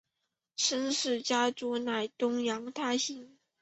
[0.57, 3.37] 申氏家族乃东阳大姓。